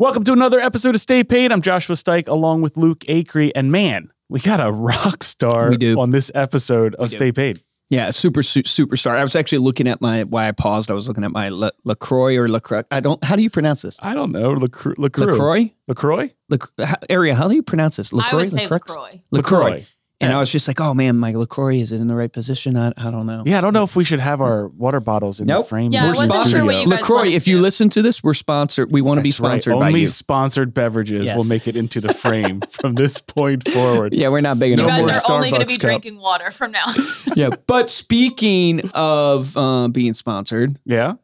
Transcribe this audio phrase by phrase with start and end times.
[0.00, 1.52] Welcome to another episode of Stay Paid.
[1.52, 3.52] I'm Joshua Stike along with Luke Acree.
[3.54, 6.00] And man, we got a rock star We do.
[6.00, 7.16] on this episode of do.
[7.16, 7.62] Stay Paid.
[7.90, 9.16] Yeah, super su- superstar.
[9.16, 10.90] I was actually looking at my why I paused.
[10.90, 12.84] I was looking at my La- Lacroix or Lacroix.
[12.90, 13.22] I don't.
[13.22, 13.98] How do you pronounce this?
[14.00, 14.52] I don't know.
[14.52, 14.94] LaCroix.
[14.96, 15.26] LaCroix.
[15.26, 15.74] Lacroix.
[15.86, 16.30] LaCroix?
[16.48, 17.34] Lac- how- area.
[17.34, 18.10] How do you pronounce this?
[18.10, 19.20] I would say Lacroix?
[19.32, 19.60] LaCroix.
[19.64, 19.86] Lacroix.
[20.22, 20.36] And Yeah.
[20.36, 22.76] I was just like, oh man, my Lacroix is it in the right position?
[22.76, 23.42] I, I don't know.
[23.46, 25.64] Yeah, I don't know if we should have our water bottles in Nope.
[25.64, 25.92] the frame.
[25.92, 26.52] Yeah, in I the wasn't sponsored.
[26.52, 27.28] sure what you guys Lacroix.
[27.28, 27.62] If you do.
[27.62, 28.92] listen to this, we're sponsored.
[28.92, 29.62] We want to be That's right.
[29.62, 31.36] sponsored by Only sponsored beverages Yes.
[31.38, 34.12] will make it into the frame from this point forward.
[34.12, 34.88] yeah, we're not big You enough.
[35.00, 35.80] No guys more are only going to be cup.
[35.88, 36.84] drinking water from now.
[37.34, 41.14] yeah, but speaking of uh, being sponsored, Yeah.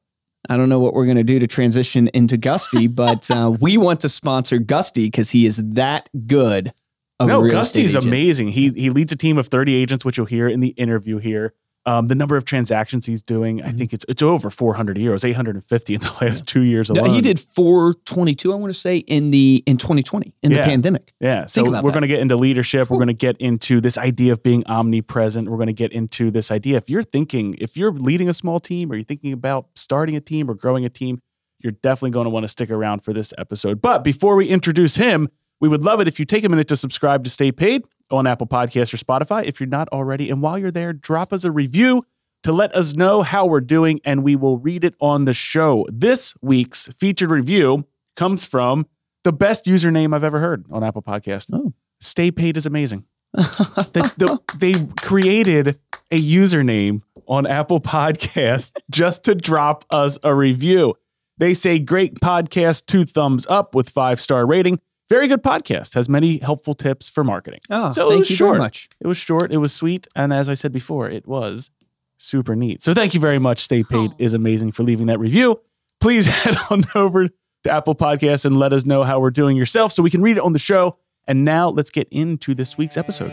[0.48, 3.76] I don't know what we're going to do to transition into Gusty, but uh, we
[3.76, 6.72] want to sponsor Gusty because he is that good.
[7.20, 8.48] No, Gusty's amazing.
[8.48, 11.54] He he leads a team of 30 agents, which you'll hear in the interview here.
[11.86, 13.78] Um, the number of transactions he's doing, I Mhm.
[13.78, 17.14] think it's it's over 400 euros, 850 in the last two years No, alone.
[17.14, 20.58] he did 422, I want to say, in the in 2020, in Yeah.
[20.58, 21.12] the pandemic.
[21.20, 21.46] Yeah.
[21.46, 22.90] So we're going to get into leadership.
[22.90, 25.48] We're going to get into this idea of being omnipresent.
[25.48, 26.76] We're going to get into this idea.
[26.76, 30.20] If you're thinking, if you're leading a small team or you're thinking about starting a
[30.20, 31.20] team or growing a team,
[31.62, 33.80] you're definitely going to want to stick around for this episode.
[33.80, 35.28] But before we introduce him,
[35.60, 38.26] we would love it if you take a minute to subscribe to Stay Paid on
[38.26, 40.30] Apple Podcasts or Spotify if you're not already.
[40.30, 42.04] And while you're there, drop us a review
[42.42, 45.86] to let us know how we're doing and we will read it on the show.
[45.90, 48.86] This week's featured review comes from
[49.24, 51.50] the best username I've ever heard on Apple Podcast.
[51.52, 51.72] Oh.
[52.00, 53.04] Stay paid is amazing.
[53.32, 55.78] the, the, they created
[56.10, 60.94] a username on Apple Podcast just to drop us a review.
[61.38, 64.78] They say great podcast, two thumbs up with five star rating.
[65.08, 65.94] Very good podcast.
[65.94, 67.60] Has many helpful tips for marketing.
[67.70, 68.54] Oh, So thank you short.
[68.54, 68.88] very much.
[69.00, 71.70] It was short, it was sweet, and as I said before, it was
[72.18, 72.82] super neat.
[72.82, 73.60] So thank you very much.
[73.60, 74.16] Stay paid Oh.
[74.18, 75.60] is amazing for leaving that review.
[76.00, 79.92] Please head on over to Apple Podcasts and let us know how we're doing yourself
[79.92, 80.98] so we can read it on the show.
[81.28, 83.32] And now let's get into this week's episode.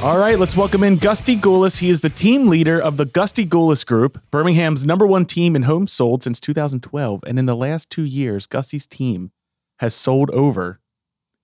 [0.00, 1.80] All right, let's welcome in Gusty Gulas.
[1.80, 5.62] He is the team leader of the Gusty Gulas Group, Birmingham's number one team in
[5.62, 7.24] homes sold since 2012.
[7.26, 9.32] And in the last two years, Gusty's team
[9.80, 10.78] has sold over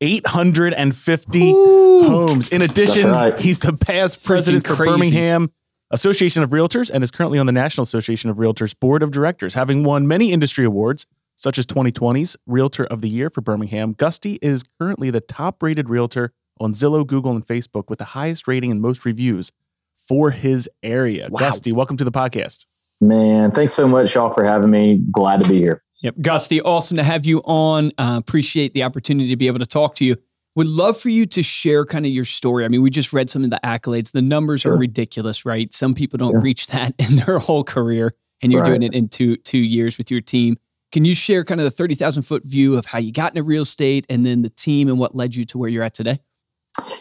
[0.01, 2.49] 850 homes.
[2.49, 3.37] In addition, right.
[3.37, 4.77] he's the past president for.
[4.77, 5.51] Birmingham
[5.91, 9.55] Association of Realtors and is currently on the National Association of Realtors Board of Directors,
[9.55, 13.95] having won many industry awards, such as 2020's Realtor of the Year for Birmingham.
[13.95, 18.47] Gusty is currently the top rated realtor on Zillow, Google, and Facebook with the highest
[18.49, 19.53] rating and most reviews
[19.97, 21.29] for his area.
[21.31, 21.41] Wow.
[21.41, 22.67] Gusty, welcome to the podcast.
[23.01, 25.01] Man, thanks so much, y'all, for having me.
[25.11, 25.83] Glad to be here.
[26.03, 26.15] Yep.
[26.21, 27.93] Gusty, awesome to have you on.
[27.99, 30.17] Uh, appreciate the opportunity to be able to talk to you.
[30.57, 32.65] Would love for you to share kind of your story.
[32.65, 34.13] I mean, we just read some of the accolades.
[34.13, 35.73] The numbers are ridiculous, right?
[35.73, 36.41] Some people don't Yeah.
[36.43, 38.69] reach that in their whole career, and you're Right.
[38.69, 40.57] doing it in two two years with your team.
[40.93, 43.43] Can you share kind of the thirty thousand foot view of how you got into
[43.43, 46.21] real estate, and then the team, and what led you to where you're at today?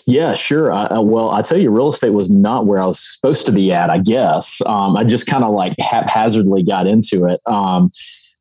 [0.06, 0.72] Yeah, sure.
[0.72, 3.52] I, I, well, I tell you, real estate was not where I was supposed to
[3.52, 3.90] be at.
[3.90, 7.42] I guess um, I just kind of like haphazardly got into it.
[7.46, 7.90] Um,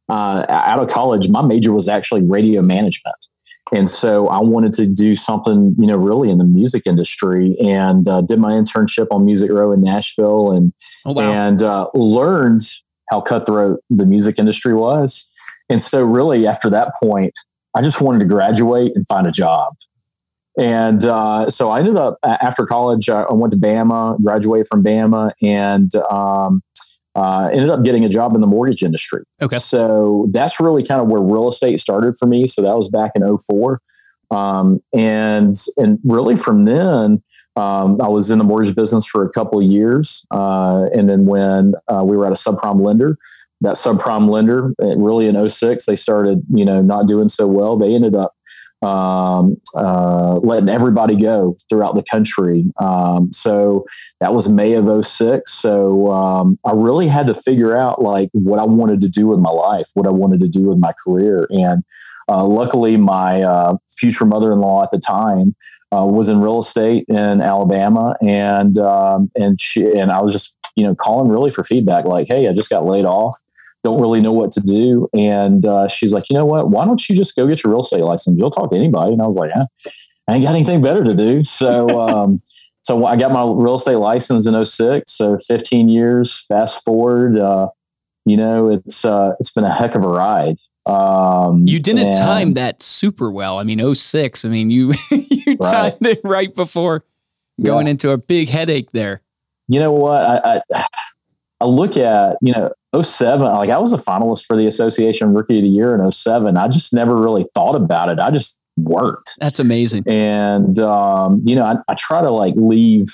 [0.09, 3.17] uh, out of college, my major was actually radio management,
[3.73, 8.07] and so I wanted to do something, you know, really in the music industry, and
[8.07, 10.73] uh, did my internship on Music Row in Nashville, and
[11.07, 12.61] Oh wow, and uh, learned
[13.11, 15.29] how cutthroat the music industry was.
[15.71, 17.33] And so, really, after that point,
[17.75, 19.75] I just wanted to graduate and find a job.
[20.59, 23.09] And uh, so, I ended up after college.
[23.09, 26.63] I I went to Bama, graduated from Bama, and um,
[27.15, 29.23] uh, ended up getting a job in the mortgage industry.
[29.41, 29.59] Okay.
[29.59, 32.47] So that's really kind of where real estate started for me.
[32.47, 33.81] So that was back in 04.
[34.31, 37.23] Um, and and really from then,
[37.57, 41.27] um, I was in the mortgage business for a couple of years, uh, and then
[41.27, 43.19] when uh, we were at a subprime lender,
[43.61, 47.77] that subprime lender, uh, really in 06, they started you know not doing so well.
[47.77, 48.33] They ended up
[48.83, 52.65] um, uh, letting everybody go throughout the country.
[52.81, 53.85] Um, so
[54.21, 55.53] that was May of 06.
[55.53, 59.39] So um, I really had to figure out like what I wanted to do with
[59.39, 61.85] my life, what I wanted to do with my career, and
[62.29, 65.55] uh, luckily, my uh, future mother-in-law at the time
[65.95, 70.57] uh, was in real estate in Alabama, and um, and she and I was just
[70.77, 73.37] you know calling really for feedback, like, hey, I just got laid off,
[73.83, 77.09] don't really know what to do, and uh, she's like, you know what, why don't
[77.09, 78.39] you just go get your real estate license?
[78.39, 79.65] You'll talk to anybody, and I was like, yeah.
[80.29, 81.43] I ain't got anything better to do.
[81.43, 82.43] So, um,
[82.83, 85.13] so I got my real estate license in 06.
[85.13, 87.69] So 15 years, fast forward, uh,
[88.25, 90.59] you know, it's, uh, it's been a heck of a ride.
[90.87, 93.59] Um, you didn't and, time that super well.
[93.59, 95.93] I mean, 06, I mean, you, you right.
[96.01, 97.05] timed it right before
[97.61, 97.93] going yeah.
[97.93, 99.23] into a big headache there.
[99.69, 100.23] You know what?
[100.23, 100.87] I, I,
[101.61, 105.59] I look at, you know, 07, like I was a finalist for the association rookie
[105.59, 106.57] of the year in 07.
[106.57, 108.19] I just never really thought about it.
[108.19, 109.35] I just worked.
[109.39, 110.05] That's amazing.
[110.07, 113.07] And, um, you know, I, I, try to like leave,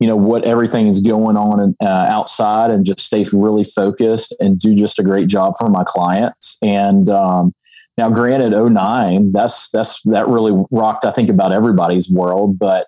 [0.00, 4.34] you know, what everything is going on in, uh, outside and just stay really focused
[4.40, 6.56] and do just a great job for my clients.
[6.62, 7.54] And, um,
[7.98, 12.86] now granted 09, that's, that's, that really rocked, I think about everybody's world, but,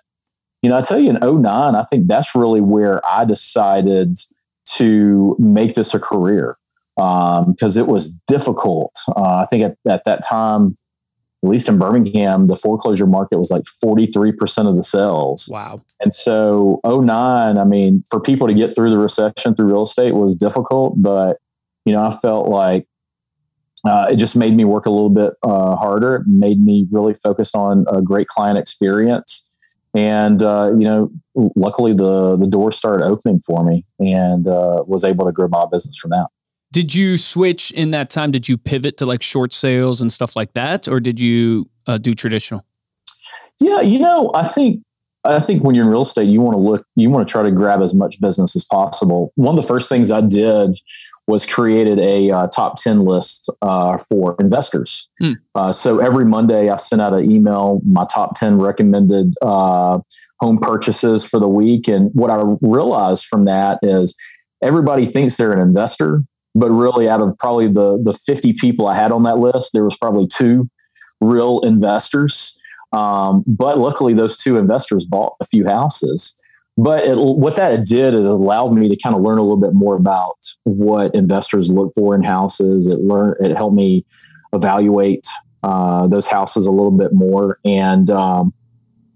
[0.61, 4.17] you know, I tell you in 09, I think that's really where I decided
[4.73, 6.57] to make this a career
[6.95, 8.95] because um, it was difficult.
[9.09, 10.75] Uh, I think at, at that time,
[11.43, 15.47] at least in Birmingham, the foreclosure market was like 43% of the sales.
[15.47, 15.81] Wow.
[15.99, 20.15] And so 09, I mean, for people to get through the recession through real estate
[20.15, 21.37] was difficult, but
[21.85, 22.87] you know, I felt like
[23.85, 26.15] uh, it just made me work a little bit uh, harder.
[26.15, 29.44] It made me really focus on a great client experience.
[29.95, 31.11] And uh, you know,
[31.55, 35.65] luckily the the door started opening for me, and uh, was able to grow my
[35.71, 36.27] business from that.
[36.71, 38.31] Did you switch in that time?
[38.31, 41.97] Did you pivot to like short sales and stuff like that, or did you uh,
[41.97, 42.65] do traditional?
[43.61, 44.81] Yeah, you know, I think
[45.23, 47.43] I think when you're in real estate, you want to look, you want to try
[47.43, 49.31] to grab as much business as possible.
[49.35, 50.75] One of the first things I did
[51.27, 55.09] was created a uh, top 10 list uh, for investors.
[55.19, 55.33] Hmm.
[55.55, 59.99] Uh, so every Monday, I sent out an email, my top 10 recommended uh,
[60.39, 61.87] home purchases for the week.
[61.87, 64.15] And what I realized from that is
[64.61, 66.23] everybody thinks they're an investor,
[66.53, 69.83] but really out of probably the the 50 people I had on that list, there
[69.83, 70.69] was probably two
[71.21, 72.57] real investors.
[72.93, 76.39] Um, but luckily, those two investors bought a few houses.
[76.77, 79.73] But it, what that did is allowed me to kind of learn a little bit
[79.73, 82.87] more about what investors look for in houses.
[82.87, 84.05] It learned it helped me
[84.51, 85.25] evaluate
[85.63, 88.53] uh, those houses a little bit more, and um,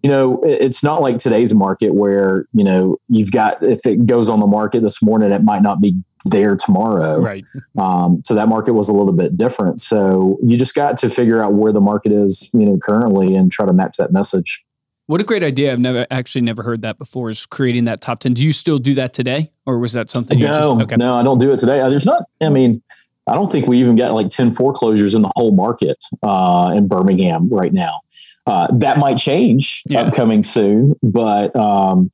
[0.03, 4.29] you know, it's not like today's market where you know you've got if it goes
[4.29, 5.95] on the market this morning, it might not be
[6.25, 7.19] there tomorrow.
[7.19, 7.45] Right.
[7.77, 9.81] Um, so that market was a little bit different.
[9.81, 13.51] So you just got to figure out where the market is, you know, currently and
[13.51, 14.63] try to match that message.
[15.09, 15.73] What a great idea!
[15.73, 17.31] I've never actually never heard that before.
[17.31, 18.35] Is creating that top ten?
[18.35, 20.37] Do you still do that today, or was that something?
[20.37, 20.97] No, just, okay.
[20.97, 21.79] no, I don't do it today.
[21.89, 22.21] There's not.
[22.39, 22.83] I mean,
[23.25, 26.87] I don't think we even got like ten foreclosures in the whole market uh, in
[26.87, 28.01] Birmingham right now.
[28.45, 30.01] Uh, that might change yeah.
[30.01, 32.11] upcoming soon, but um,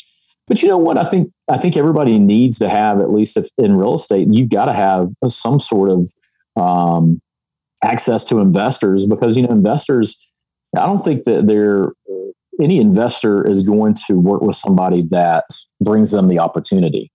[0.48, 0.98] but you know what?
[0.98, 4.48] I think I think everybody needs to have at least if in real estate, you've
[4.48, 6.14] got to have some sort of
[6.56, 7.20] um,
[7.84, 10.30] access to investors because you know investors.
[10.78, 11.92] I don't think that they're
[12.62, 15.46] any investor is going to work with somebody that
[15.82, 17.12] brings them the opportunity.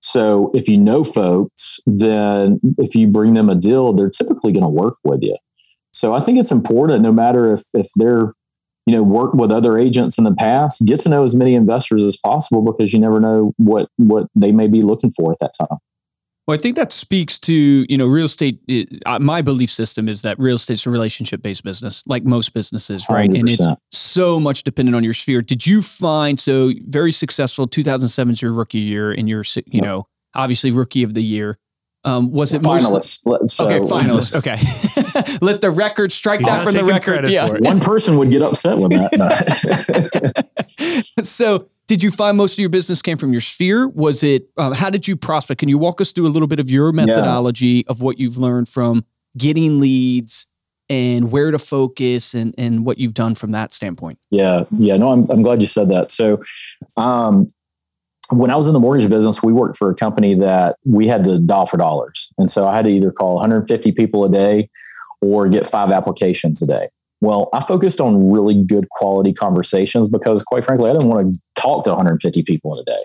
[0.00, 4.64] So if you know folks, then if you bring them a deal, they're typically going
[4.64, 5.36] to work with you.
[5.92, 8.34] So I think it's important, no matter if if they're
[8.86, 12.02] you know work with other agents in the past get to know as many investors
[12.02, 15.52] as possible because you never know what what they may be looking for at that
[15.58, 15.78] time
[16.46, 20.08] well i think that speaks to you know real estate it, uh, my belief system
[20.08, 23.38] is that real estate's a relationship based business like most businesses right 100%.
[23.38, 28.32] and it's so much dependent on your sphere did you find so very successful 2007
[28.32, 29.84] is your rookie year and you're, you yep.
[29.84, 31.58] know obviously rookie of the year
[32.04, 33.50] um, was it finalist?
[33.50, 34.36] So okay, finalist.
[34.36, 34.58] Okay,
[35.44, 37.30] let the record strike that from the record.
[37.30, 40.34] Yeah, one person would get upset with that.
[41.22, 43.88] so, did you find most of your business came from your sphere?
[43.88, 44.48] Was it?
[44.56, 45.60] Um, how did you prospect?
[45.60, 47.90] Can you walk us through a little bit of your methodology yeah.
[47.90, 49.04] of what you've learned from
[49.36, 50.46] getting leads
[50.88, 54.18] and where to focus and and what you've done from that standpoint?
[54.30, 54.96] Yeah, yeah.
[54.96, 56.10] No, I'm I'm glad you said that.
[56.10, 56.42] So,
[56.96, 57.46] um,
[58.30, 61.24] when I was in the mortgage business, we worked for a company that we had
[61.24, 62.32] to dial for dollars.
[62.38, 64.70] And so I had to either call 150 people a day
[65.20, 66.88] or get five applications a day.
[67.20, 71.40] Well, I focused on really good quality conversations because, quite frankly, I didn't want to
[71.64, 73.02] talk to 150 people in a day.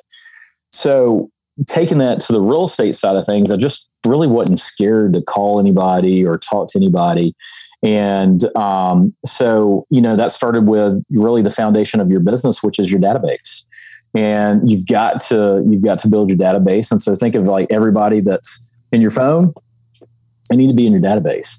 [0.72, 1.30] So,
[1.68, 5.22] taking that to the real estate side of things, I just really wasn't scared to
[5.22, 7.36] call anybody or talk to anybody.
[7.84, 12.80] And um, so, you know, that started with really the foundation of your business, which
[12.80, 13.64] is your database
[14.16, 17.68] and you've got to you've got to build your database and so think of like
[17.70, 19.54] everybody that's in your phone
[20.50, 21.56] they need to be in your database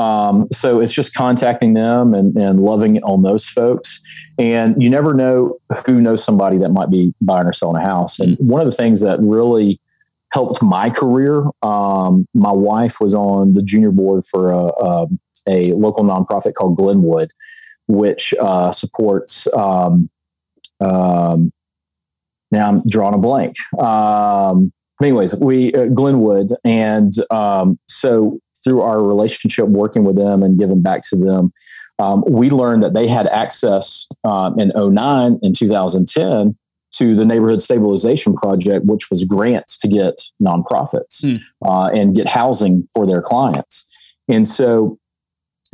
[0.00, 4.00] um, so it's just contacting them and, and loving on those folks
[4.38, 8.18] and you never know who knows somebody that might be buying or selling a house
[8.18, 9.80] and one of the things that really
[10.32, 15.06] helped my career um, my wife was on the junior board for a, a,
[15.48, 17.30] a local nonprofit called glenwood
[17.90, 19.46] which uh, supports.
[19.52, 20.08] Um,
[20.80, 21.52] um,
[22.50, 23.56] now I'm drawing a blank.
[23.78, 30.58] Um, anyways, we uh, Glenwood, and um, so through our relationship working with them and
[30.58, 31.52] giving back to them,
[31.98, 36.56] um, we learned that they had access um, in 09 and 2010
[36.92, 41.36] to the neighborhood stabilization project, which was grants to get nonprofits hmm.
[41.64, 43.86] uh, and get housing for their clients.
[44.28, 44.98] And so,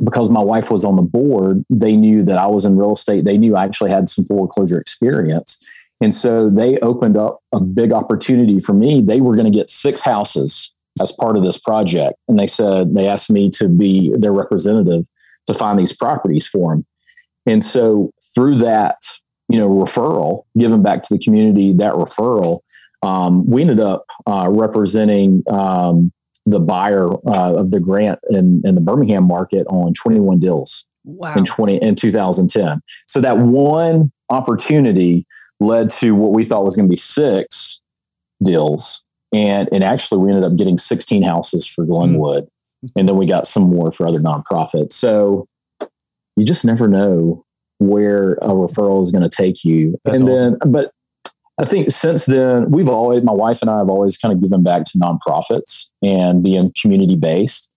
[0.03, 3.25] because my wife was on the board, they knew that I was in real estate.
[3.25, 5.57] They knew I actually had some foreclosure experience.
[6.01, 9.01] And so they opened up a big opportunity for me.
[9.01, 12.15] They were going to get six houses as part of this project.
[12.27, 15.05] And they said, they asked me to be their representative
[15.47, 16.85] to find these properties for them.
[17.45, 18.97] And so through that,
[19.49, 22.59] you know, referral, given back to the community, that referral,
[23.01, 26.11] um, we ended up uh, representing um,
[26.45, 31.33] the buyer uh, of the grant in, in the Birmingham market on 21 deals wow.
[31.35, 32.81] in 20 in 2010.
[33.07, 35.25] So that one opportunity
[35.59, 37.81] led to what we thought was going to be six
[38.43, 42.45] deals, and and actually we ended up getting 16 houses for Glenwood,
[42.85, 42.91] mm.
[42.95, 44.93] and then we got some more for other nonprofits.
[44.93, 45.47] So
[46.35, 47.43] you just never know
[47.79, 49.97] where a referral is going to take you.
[50.03, 50.57] That's and awesome.
[50.61, 50.91] then, but
[51.59, 54.63] I think since then, we've always, my wife and I have always kind of given
[54.63, 57.69] back to nonprofits and being community based.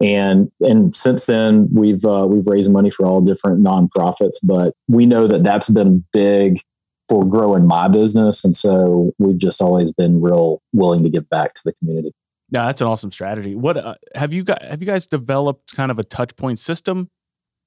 [0.00, 5.06] And and since then, we've uh, we've raised money for all different nonprofits, but we
[5.06, 6.60] know that that's been big
[7.08, 11.54] for growing my business, and so we've just always been real willing to give back
[11.54, 12.12] to the community.
[12.50, 13.54] Yeah, that's an awesome strategy.
[13.54, 14.62] What uh, have you got?
[14.62, 17.10] Have you guys developed kind of a touch point system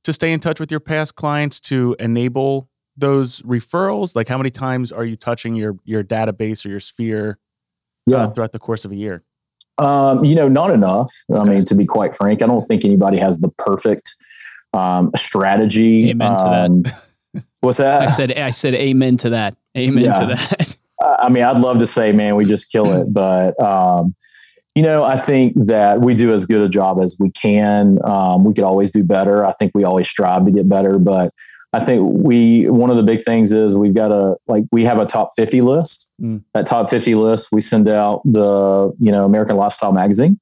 [0.03, 4.15] to stay in touch with your past clients to enable those referrals?
[4.15, 7.39] Like, how many times are you touching your your database or your sphere
[8.07, 8.17] uh, yeah.
[8.17, 9.23] uh, throughout the course of a year?
[9.77, 11.11] Um, you know, not enough.
[11.29, 11.39] Okay.
[11.39, 14.15] I mean, to be quite frank, I don't think anybody has the perfect
[14.73, 16.09] um, strategy.
[16.09, 17.03] Amen um, to that.
[17.61, 18.03] What's that?
[18.03, 19.55] I said, I said, amen to that.
[19.77, 20.19] Amen yeah.
[20.19, 20.77] to that.
[21.19, 24.15] I mean, I'd love to say, man, we just kill it, but um,
[24.75, 27.99] you know, I think that we do as good a job as we can.
[28.03, 29.45] Um, we could always do better.
[29.45, 31.33] I think we always strive to get better, but
[31.73, 34.99] I think we one of the big things is we've got a like we have
[34.99, 36.09] a top 50 list.
[36.21, 36.43] Mm.
[36.53, 40.39] That top 50 list, we send out the you know American Lifestyle magazine.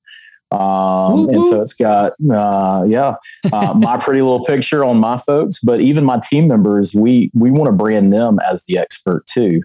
[0.56, 3.16] Um, and so it's got, uh, yeah,
[3.52, 7.52] uh, my pretty little picture on my folks, but even my team members, we, we
[7.52, 9.62] want to brand them as the expert too.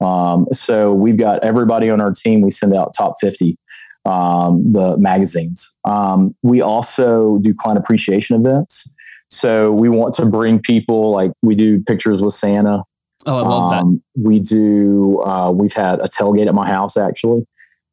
[0.00, 2.40] Um, so we've got everybody on our team.
[2.40, 3.58] We send out top 50
[4.06, 5.76] um, the magazines.
[5.84, 8.90] Um, we also do client appreciation events.
[9.28, 12.82] So we want to bring people like we do pictures with Santa.
[13.26, 14.22] Oh, I love um, that.
[14.22, 15.20] We do.
[15.20, 17.46] Uh, we've had a tailgate at my house actually.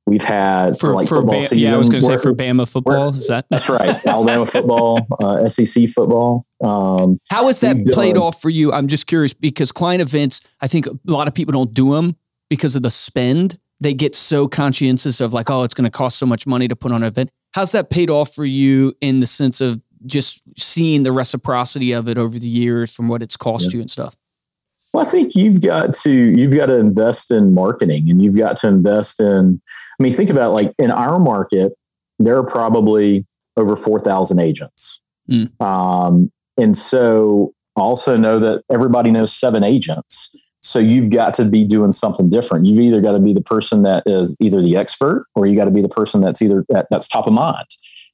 [0.07, 1.57] We've had for, for like for football season.
[1.59, 3.09] Yeah, I was going to say for Bama football.
[3.09, 4.05] Is that that's right?
[4.05, 6.45] Alabama football, uh, SEC football.
[6.63, 8.71] Um, How is that played done, off for you?
[8.71, 10.41] I'm just curious because client events.
[10.61, 12.15] I think a lot of people don't do them
[12.49, 16.17] because of the spend they get so conscientious of like, oh, it's going to cost
[16.17, 17.29] so much money to put on an event.
[17.53, 22.07] How's that paid off for you in the sense of just seeing the reciprocity of
[22.07, 23.77] it over the years from what it's cost yeah.
[23.77, 24.15] you and stuff?
[24.93, 28.57] Well, I think you've got to you've got to invest in marketing and you've got
[28.57, 29.61] to invest in.
[29.99, 31.73] I mean, think about like in our market,
[32.19, 33.25] there are probably
[33.57, 35.49] over four thousand agents, mm.
[35.61, 40.35] um, and so also know that everybody knows seven agents.
[40.61, 42.65] So you've got to be doing something different.
[42.65, 45.65] You've either got to be the person that is either the expert or you got
[45.65, 47.67] to be the person that's either that's top of mind.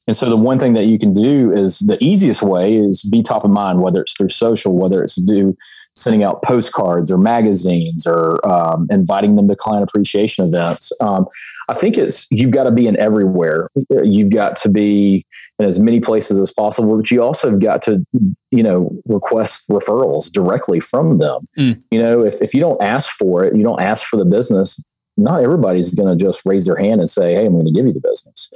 [0.06, 3.24] And so the one thing that you can do is the easiest way is be
[3.24, 5.56] top of mind, whether it's through social, whether it's do
[5.96, 10.92] sending out postcards or magazines or um, inviting them to client appreciation events.
[11.00, 11.28] Um,
[11.70, 13.70] I think it's you've got to be in everywhere.
[13.90, 15.26] You've got to be
[15.60, 18.06] in as many places as possible, but you also have got to,
[18.52, 21.48] you know, request referrals directly from them.
[21.58, 21.82] Mm.
[21.92, 24.84] You know, if, if you don't ask for it, you don't ask for the business,
[25.16, 27.86] not everybody's going to just raise their hand and say, Hey, I'm going to give
[27.86, 28.50] you the business.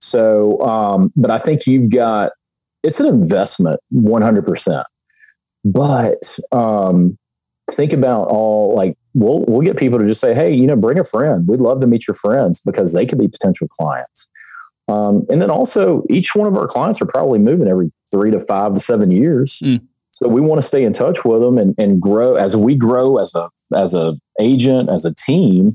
[0.00, 2.32] So, um, but I think you've got,
[2.82, 4.84] it's an investment 100%.
[5.72, 7.18] But um,
[7.70, 10.98] think about all like, we'll, we'll get people to just say, Hey, you know, bring
[10.98, 11.46] a friend.
[11.46, 14.28] We'd love to meet your friends because they could be potential clients.
[14.88, 18.40] Um, and then also, each one of our clients are probably moving every three to
[18.40, 19.58] five to seven years.
[19.62, 19.82] Mm.
[20.10, 23.18] So we want to stay in touch with them and, and grow as we grow
[23.18, 25.66] as a as a agent as a team.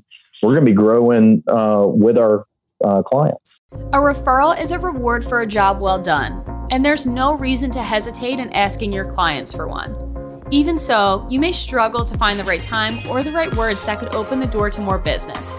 [0.41, 2.45] We're going to be growing uh, with our
[2.83, 3.61] uh, clients.
[3.71, 7.81] A referral is a reward for a job well done, and there's no reason to
[7.81, 10.43] hesitate in asking your clients for one.
[10.51, 13.99] Even so, you may struggle to find the right time or the right words that
[13.99, 15.55] could open the door to more business.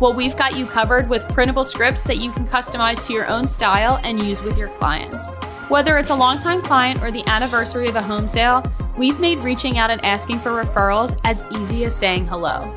[0.00, 3.46] Well, we've got you covered with printable scripts that you can customize to your own
[3.46, 5.32] style and use with your clients.
[5.68, 8.64] Whether it's a longtime client or the anniversary of a home sale,
[8.96, 12.72] we've made reaching out and asking for referrals as easy as saying hello.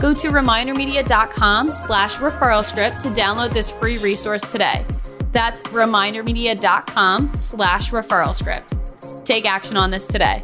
[0.00, 4.84] Go to remindermedia.com slash referral script to download this free resource today.
[5.34, 8.72] That's remindermedia.com slash referral script.
[9.26, 10.42] Take action on this today.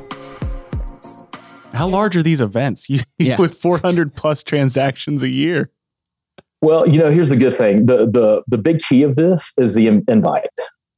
[1.73, 2.89] How large are these events?
[2.91, 3.37] You, yeah.
[3.37, 5.71] with 400 plus transactions a year.
[6.63, 7.87] Well, you know, here's the good thing.
[7.87, 10.49] The the the big key of this is the invite.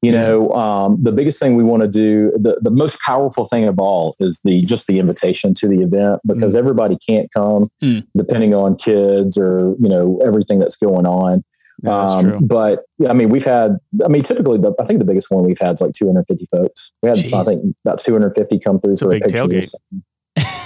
[0.02, 3.66] You know, um, the biggest thing we want to do, the, the most powerful thing
[3.66, 6.58] of all is the just the invitation to the event because mm.
[6.58, 8.04] everybody can't come mm.
[8.16, 11.44] depending on kids or, you know, everything that's going on.
[11.82, 15.30] Yeah, um, but I mean, we've had, I mean, typically, the, I think the biggest
[15.30, 16.92] one we've had is like 250 folks.
[17.02, 17.32] We had, Jeez.
[17.32, 19.72] I think, about 250 come through it's for a, big tailgate.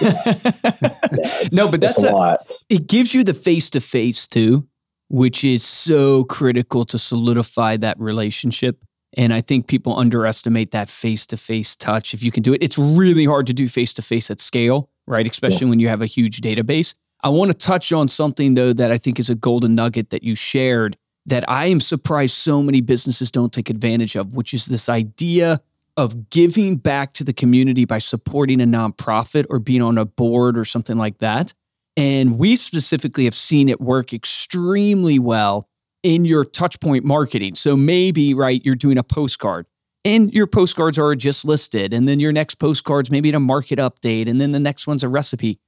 [0.01, 2.51] yeah, no, but that's a, a lot.
[2.69, 4.67] It gives you the face to face too,
[5.09, 8.85] which is so critical to solidify that relationship.
[9.17, 12.13] And I think people underestimate that face to face touch.
[12.13, 14.91] If you can do it, it's really hard to do face to face at scale,
[15.07, 15.27] right?
[15.27, 15.71] Especially yeah.
[15.71, 16.95] when you have a huge database.
[17.27, 20.23] I want to touch on something, though, that I think is a golden nugget that
[20.23, 24.67] you shared that I am surprised so many businesses don't take advantage of, which is
[24.67, 25.61] this idea
[25.97, 30.57] of giving back to the community by supporting a nonprofit or being on a board
[30.57, 31.53] or something like that.
[31.97, 35.69] And we specifically have seen it work extremely well
[36.05, 37.57] in your touchpoint marketing.
[37.57, 39.67] So maybe, right, you're doing a postcard
[40.05, 41.93] and your postcards are just listed.
[41.93, 44.29] And then your next postcard's maybe a market update.
[44.29, 45.59] And then the next one's a recipe.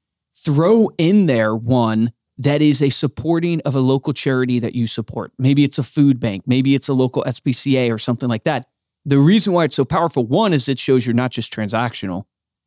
[0.44, 5.32] Throw in there one that is a supporting of a local charity that you support.
[5.38, 8.66] Maybe it's a food bank, maybe it's a local SPCA or something like that.
[9.04, 12.24] The reason why it's so powerful, one, is it shows you're not just transactional,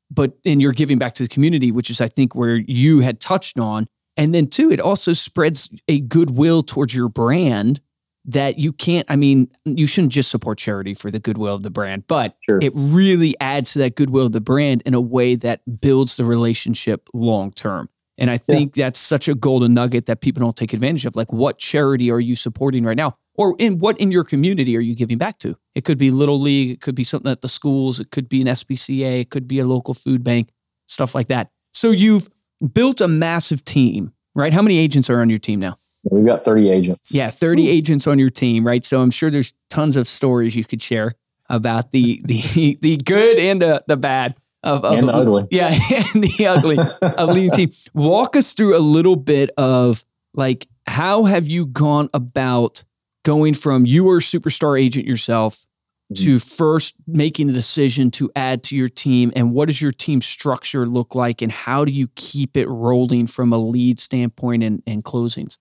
[0.10, 3.20] but and you're giving back to the community, which is I think where you had
[3.20, 3.88] touched on.
[4.18, 7.80] And then, two, it also spreads a goodwill towards your brand
[8.26, 11.72] that you can't, I mean, you shouldn't just support charity for the goodwill of the
[11.72, 12.60] brand, but sure.
[12.62, 16.26] it really adds to that goodwill of the brand in a way that builds the
[16.26, 17.90] relationship long term.
[18.18, 18.86] And I think yeah.
[18.86, 21.16] that's such a golden nugget that people don't take advantage of.
[21.16, 23.18] Like, what charity are you supporting right now?
[23.34, 25.58] Or in what in your community are you giving back to?
[25.74, 28.42] It could be Little League, it could be something at the schools, it could be
[28.42, 30.50] an SPCA, it could be a local food bank,
[30.88, 31.50] stuff like that.
[31.74, 32.30] So you've
[32.74, 34.54] built a massive team, right?
[34.54, 35.80] How many agents are on your team now?
[36.04, 37.14] We've got 30 agents.
[37.14, 37.72] Yeah, 30 Ooh.
[37.72, 38.84] agents on your team, right?
[38.84, 41.16] So I'm sure there's tons of stories you could share
[41.50, 45.48] about the the the good and the the bad of, of and the ugly.
[45.52, 45.70] Yeah,
[46.14, 47.72] and the ugly of leading team.
[47.94, 52.84] Walk us through a little bit of like how have you gone about
[53.24, 55.66] going from you were a superstar agent yourself
[56.12, 56.24] mm-hmm.
[56.24, 60.22] to first making the decision to add to your team and what does your team
[60.22, 64.82] structure look like and how do you keep it rolling from a lead standpoint and,
[64.88, 65.58] and closings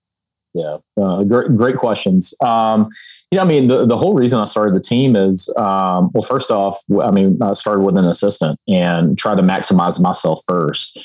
[0.53, 2.89] yeah uh, great great questions um,
[3.31, 6.23] you know i mean the, the whole reason i started the team is um, well
[6.23, 10.99] first off i mean i started with an assistant and tried to maximize myself first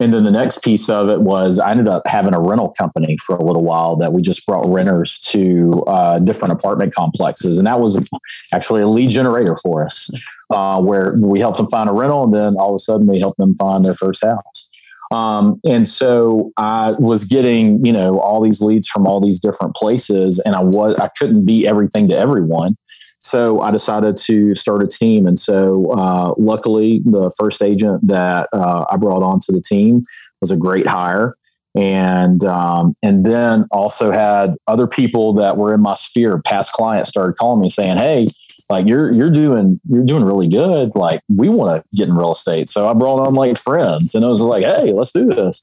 [0.00, 3.18] and then the next piece of it was I ended up having a rental company
[3.18, 7.58] for a little while that we just brought renters to uh, different apartment complexes.
[7.58, 8.08] And that was
[8.54, 10.08] actually a lead generator for us,
[10.48, 13.20] uh, where we helped them find a rental and then all of a sudden we
[13.20, 14.69] helped them find their first house.
[15.10, 19.74] Um, and so I was getting, you know, all these leads from all these different
[19.74, 22.74] places, and I was I couldn't be everything to everyone.
[23.18, 25.26] So I decided to start a team.
[25.26, 30.02] And so, uh, luckily, the first agent that uh, I brought onto the team
[30.40, 31.36] was a great hire.
[31.76, 37.10] And um, and then also had other people that were in my sphere, past clients,
[37.10, 38.26] started calling me saying, "Hey,
[38.70, 40.92] like you're you're doing you're doing really good.
[40.94, 44.24] Like we want to get in real estate." So I brought on like friends, and
[44.24, 45.60] I was like, "Hey, let's do this."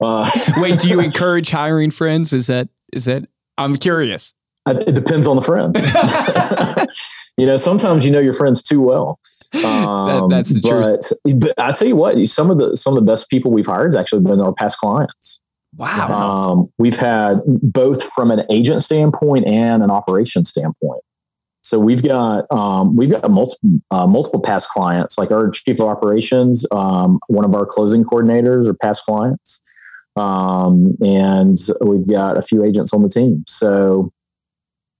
[0.00, 2.32] Uh, Wait, do you encourage hiring friends?
[2.32, 3.28] Is that is that?
[3.56, 4.34] I'm curious.
[4.66, 5.80] It depends on the friends.
[7.38, 9.18] you know, sometimes you know your friends too well.
[9.54, 11.40] Um, that, that's the but, truth.
[11.40, 13.86] But I tell you what, some of the some of the best people we've hired
[13.86, 15.40] has actually been our past clients.
[15.76, 16.50] Wow.
[16.50, 21.02] Um, we've had both from an agent standpoint and an operation standpoint.
[21.62, 25.88] So we've got um, we've got multiple uh, multiple past clients, like our chief of
[25.88, 29.60] operations, um, one of our closing coordinators are past clients,
[30.16, 33.44] um, and we've got a few agents on the team.
[33.46, 34.12] So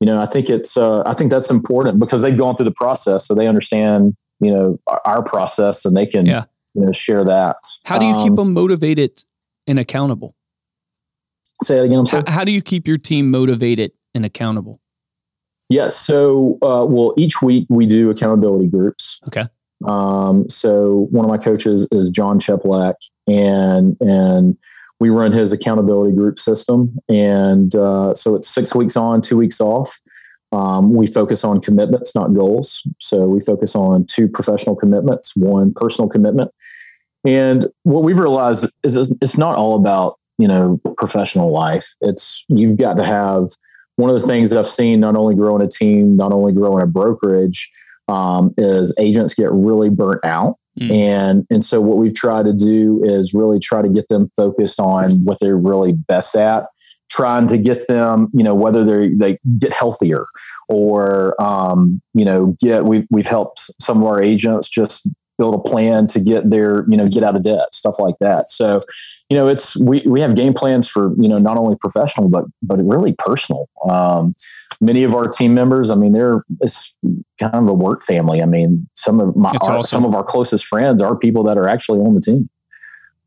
[0.01, 2.75] you know, I think it's, uh, I think that's important because they've gone through the
[2.77, 6.45] process, so they understand, you know, our, process, and they can, yeah.
[6.75, 7.57] you know, share that.
[7.85, 9.25] How do you um, keep them motivated
[9.67, 10.37] and accountable?
[11.65, 12.07] Say it again.
[12.07, 14.81] How, how, do you keep your team motivated and accountable?
[15.69, 15.97] Yes.
[15.97, 19.21] So, uh, well, each week we do accountability groups.
[19.29, 19.45] Okay.
[19.87, 22.95] Um, so one of my coaches is John Cheplak,
[23.27, 24.57] and and
[25.01, 26.99] we run his accountability group system.
[27.09, 30.01] And uh, so it's six weeks on, two weeks off.
[30.51, 32.83] Um, we focus on commitments, not goals.
[32.99, 36.51] So we focus on two professional commitments, one personal commitment.
[37.25, 41.95] And what we've realized is it's not all about you know professional life.
[42.01, 43.51] It's you've got to have
[43.99, 46.87] one of the things I've seen not only growing a team, not only growing a
[46.87, 47.69] brokerage,
[48.07, 50.55] um, is agents get really burnt out.
[50.79, 50.91] Mm.
[50.93, 54.79] And and so what we've tried to do is really try to get them focused
[54.79, 56.67] on what they're really best at
[57.11, 60.27] trying to get them, you know, whether they they get healthier
[60.69, 65.09] or um, you know get we've we've helped some of our agents just
[65.39, 68.51] build a plan to get their you know get out of debt stuff like that.
[68.51, 68.81] So
[69.31, 72.45] you know it's we we have game plans for you know not only professional but
[72.63, 73.69] but really personal.
[73.89, 74.35] Um,
[74.81, 76.97] many of our team members, I mean, they're it's
[77.41, 78.43] kind of a work family.
[78.43, 79.85] I mean, some of my our, awesome.
[79.85, 82.49] some of our closest friends are people that are actually on the team.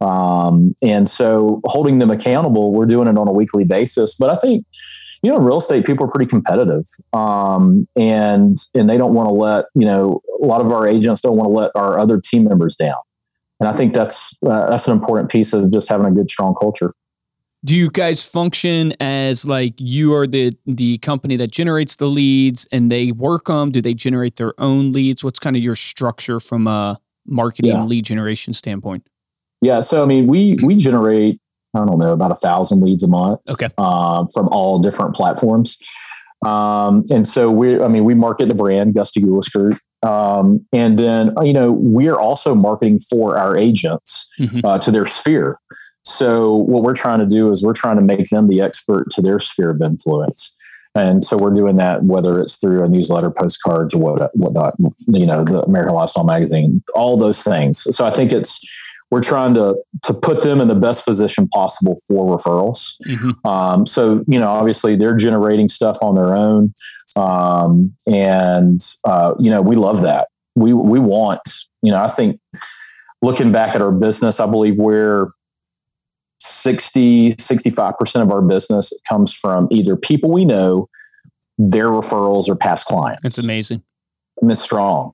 [0.01, 4.15] Um, and so holding them accountable, we're doing it on a weekly basis.
[4.15, 4.65] But I think,
[5.21, 9.33] you know, real estate people are pretty competitive, um, and and they don't want to
[9.33, 12.43] let you know a lot of our agents don't want to let our other team
[12.43, 12.97] members down,
[13.59, 16.55] and I think that's uh, that's an important piece of just having a good strong
[16.59, 16.93] culture.
[17.63, 22.65] Do you guys function as like you are the the company that generates the leads
[22.71, 23.69] and they work them?
[23.71, 25.23] Do they generate their own leads?
[25.23, 27.83] What's kind of your structure from a marketing yeah.
[27.83, 29.05] lead generation standpoint?
[29.61, 29.81] Yeah.
[29.81, 31.39] So, I mean, we, we generate,
[31.73, 33.39] I don't know, about a thousand leads a month.
[33.49, 33.69] Okay.
[33.77, 35.77] Uh, from all different platforms.
[36.45, 39.77] Um, and so we, I mean, we market the brand Gusty Gulas Group.
[40.03, 44.65] Um, and then, you know, we're also marketing for our agents mm-hmm.
[44.65, 45.59] uh, to their sphere.
[46.03, 49.21] So what we're trying to do is we're trying to make them the expert to
[49.21, 50.55] their sphere of influence.
[50.95, 54.73] And so we're doing that, whether it's through a newsletter, postcards, or what, whatnot,
[55.07, 57.83] you know, the American Lifestyle Magazine, all those things.
[57.95, 58.59] So I think it's,
[59.11, 62.93] we're trying to to put them in the best position possible for referrals.
[63.05, 63.45] Mm-hmm.
[63.45, 66.73] Um, so you know, obviously they're generating stuff on their own,
[67.15, 70.29] um, and uh, you know we love that.
[70.55, 71.41] We we want
[71.81, 72.39] you know I think
[73.21, 75.27] looking back at our business, I believe we're
[76.39, 80.89] 60 65% of our business comes from either people we know,
[81.57, 83.21] their referrals, or past clients.
[83.23, 83.83] It's amazing.
[84.41, 85.11] And it's strong.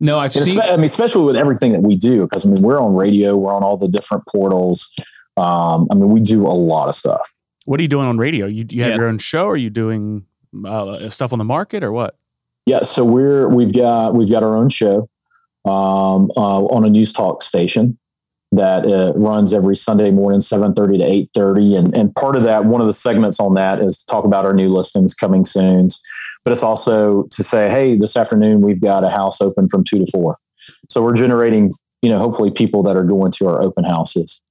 [0.00, 0.58] No, I've seen.
[0.58, 3.52] I mean, especially with everything that we do, because I mean, we're on radio, we're
[3.52, 4.90] on all the different portals.
[5.36, 7.32] Um, I mean, we do a lot of stuff.
[7.66, 8.46] What are you doing on radio?
[8.46, 8.96] You, you have yeah.
[8.96, 9.44] your own show?
[9.44, 10.24] Or are you doing
[10.64, 12.16] uh, stuff on the market, or what?
[12.64, 15.08] Yeah, so we're we've got we've got our own show
[15.66, 17.98] um, uh, on a news talk station
[18.52, 22.42] that uh, runs every Sunday morning, seven thirty to eight thirty, and and part of
[22.44, 25.44] that, one of the segments on that is to talk about our new listings coming
[25.44, 25.88] soon
[26.44, 29.98] but it's also to say, hey, this afternoon we've got a house open from two
[29.98, 30.38] to four.
[30.88, 31.70] So we're generating,
[32.02, 34.42] you know, hopefully people that are going to our open houses.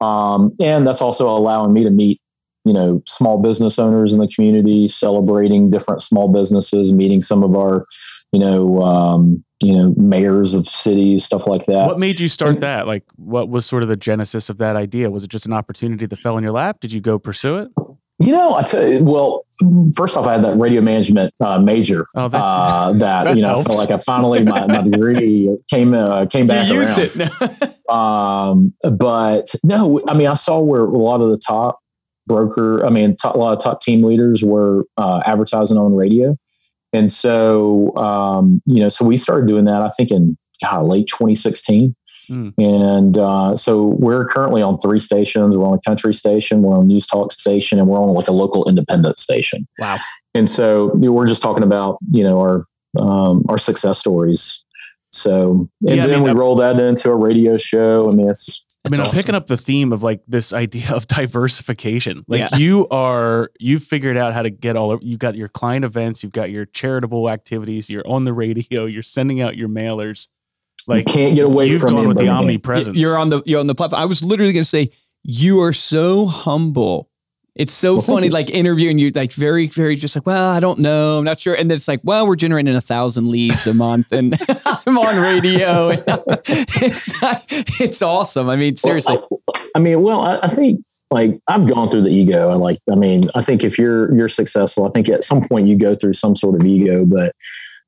[0.00, 2.18] Um, and that's also allowing me to meet,
[2.64, 7.54] you know, small business owners in the community, celebrating different small businesses, meeting some of
[7.54, 7.86] our,
[8.32, 11.86] you know, um, you know, mayors of cities, stuff like that.
[11.86, 12.86] What made you start that?
[12.86, 15.10] Like, what was sort of the genesis of that idea?
[15.10, 16.80] Was it just an opportunity that fell in your lap?
[16.80, 17.70] Did you go pursue it?
[18.20, 19.44] You know, I tell you, well,
[19.96, 23.60] first off, I had that radio management uh, major oh, uh, that, that, you know,
[23.62, 27.30] felt like I finally my, my degree came uh, came back you used around.
[27.40, 27.90] It.
[27.90, 31.80] um, but no, I mean, I saw where a lot of the top
[32.28, 36.36] broker, I mean, top, a lot of top team leaders were uh, advertising on radio,
[36.92, 39.82] and so um, you know, so we started doing that.
[39.82, 41.96] I think in God, late 2016.
[42.28, 42.54] Mm.
[42.58, 45.56] And uh, so we're currently on three stations.
[45.56, 48.28] We're on a country station, we're on a news talk station, and we're on like
[48.28, 49.66] a local independent station.
[49.78, 49.98] Wow.
[50.34, 52.66] And so we're just talking about, you know, our
[52.98, 54.64] um, our success stories.
[55.10, 58.10] So and yeah, then I mean, we I'm, roll that into a radio show.
[58.10, 61.06] I mean, it's I mean, I'm picking up the theme of like this idea of
[61.06, 62.22] diversification.
[62.28, 62.56] Like yeah.
[62.58, 64.98] you are, you've figured out how to get all.
[65.00, 69.02] You've got your client events, you've got your charitable activities, you're on the radio, you're
[69.02, 70.28] sending out your mailers.
[70.86, 72.96] Like you can't get away you've from gone with the omnipresence.
[72.96, 74.02] You're on the you're on the platform.
[74.02, 74.90] I was literally going to say
[75.22, 77.08] you are so humble.
[77.54, 80.80] It's so well, funny, like interviewing you, like very, very just like, well, I don't
[80.80, 81.54] know, I'm not sure.
[81.54, 84.34] And then it's like, well, we're generating a thousand leads a month, and
[84.66, 85.90] I'm on radio.
[85.90, 86.02] And
[86.48, 88.48] it's not, it's awesome.
[88.48, 89.18] I mean, seriously.
[89.30, 90.80] Well, I, I, mean, well, I, I think
[91.12, 92.50] like I've gone through the ego.
[92.50, 95.68] I like, I mean, I think if you're you're successful, I think at some point
[95.68, 97.36] you go through some sort of ego, but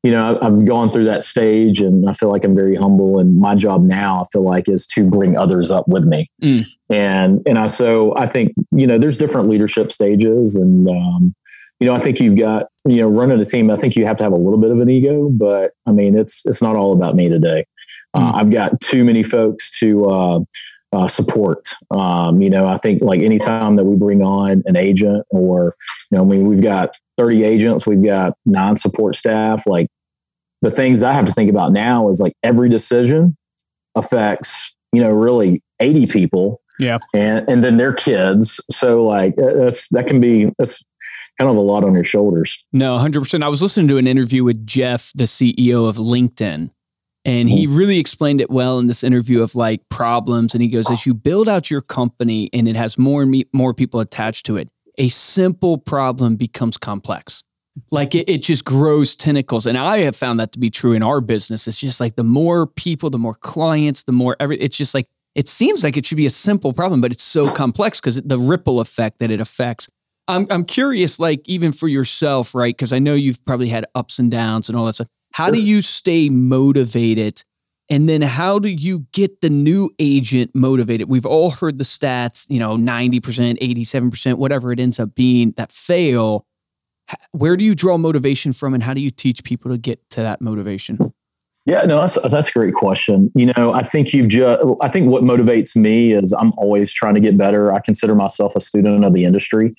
[0.02, 3.18] you know, I've gone through that stage and I feel like I'm very humble.
[3.18, 6.30] And my job now, I feel like, is to bring others up with me.
[6.42, 6.66] Mm.
[6.90, 10.54] And, and I, so I think, you know, there's different leadership stages.
[10.54, 11.35] And, um,
[11.80, 14.16] you know, I think you've got, you know, running a team, I think you have
[14.18, 16.92] to have a little bit of an ego, but I mean, it's, it's not all
[16.92, 17.66] about me today.
[18.14, 18.35] Uh, mm.
[18.40, 20.40] I've got too many folks to, uh,
[20.92, 21.68] uh, support.
[21.90, 25.77] Um, you know, I think like anytime that we bring on an agent or,
[26.11, 29.66] you know, I mean, we've got 30 agents, we've got non support staff.
[29.66, 29.88] Like
[30.62, 33.37] the things I have to think about now is like every decision
[33.94, 36.61] affects, you know, really 80 people.
[36.79, 36.99] Yeah.
[37.14, 38.61] And, and then their kids.
[38.70, 40.85] So like that's, that can be, that's
[41.38, 42.64] kind of a lot on your shoulders.
[42.72, 43.42] No, 100%.
[43.42, 46.70] I was listening to an interview with Jeff, the CEO of LinkedIn
[47.26, 50.54] and he really explained it well in this interview of like problems.
[50.54, 53.74] And he goes, as you build out your company and it has more and more
[53.74, 57.42] people attached to it, a simple problem becomes complex.
[57.90, 59.66] Like it, it just grows tentacles.
[59.66, 61.66] And I have found that to be true in our business.
[61.66, 65.08] It's just like the more people, the more clients, the more every, it's just like,
[65.34, 68.38] it seems like it should be a simple problem, but it's so complex because the
[68.38, 69.90] ripple effect that it affects.
[70.28, 72.74] I'm, I'm curious, like even for yourself, right?
[72.74, 75.61] Because I know you've probably had ups and downs and all that stuff how do
[75.61, 77.44] you stay motivated?
[77.90, 81.11] And then how do you get the new agent motivated?
[81.11, 85.70] We've all heard the stats, you know, 90%, 87%, whatever it ends up being that
[85.70, 86.46] fail.
[87.33, 90.22] Where do you draw motivation from and how do you teach people to get to
[90.22, 91.12] that motivation?
[91.66, 93.31] Yeah, no, that's that's a great question.
[93.35, 97.14] You know, I think you've just I think what motivates me is I'm always trying
[97.14, 97.75] to get better.
[97.75, 99.75] I consider myself a student of the industry.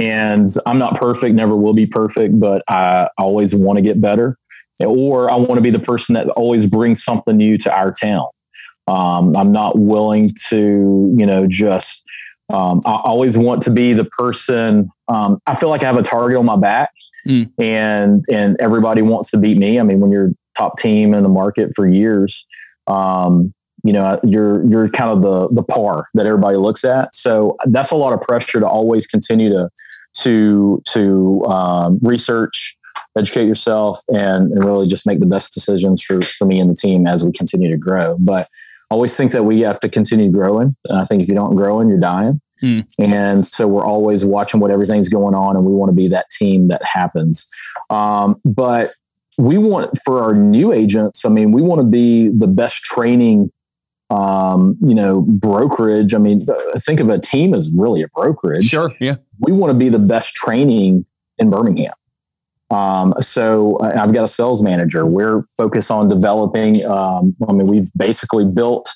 [0.00, 4.38] And I'm not perfect, never will be perfect, but I always want to get better
[4.80, 8.26] or I want to be the person that always brings something new to our town.
[8.86, 12.02] Um, I'm not willing to, you know, just.
[12.52, 14.90] Um, I always want to be the person.
[15.08, 16.90] Um, I feel like I have a target on my back,
[17.26, 17.50] mm.
[17.58, 19.80] and and everybody wants to beat me.
[19.80, 22.46] I mean, when you're top team in the market for years,
[22.86, 27.14] um, you know, you're you're kind of the the par that everybody looks at.
[27.14, 29.70] So that's a lot of pressure to always continue to
[30.22, 32.76] to to um, research
[33.16, 36.74] educate yourself and, and really just make the best decisions for, for me and the
[36.74, 38.16] team as we continue to grow.
[38.18, 38.48] But
[38.90, 40.74] I always think that we have to continue growing.
[40.88, 42.40] And I think if you don't growing, you're dying.
[42.62, 42.86] Mm.
[42.98, 46.30] And so we're always watching what everything's going on, and we want to be that
[46.30, 47.46] team that happens.
[47.90, 48.94] Um, but
[49.36, 53.50] we want for our new agents, I mean, we want to be the best training
[54.10, 56.14] um, you know, brokerage.
[56.14, 56.40] I mean,
[56.78, 58.64] think of a team as really a brokerage.
[58.64, 58.92] Sure.
[59.00, 59.16] Yeah.
[59.40, 61.06] We want to be the best training
[61.38, 61.92] in Birmingham.
[62.70, 65.06] Um, so uh, I've got a sales manager.
[65.06, 66.84] We're focused on developing.
[66.84, 68.90] Um, I mean, we've basically built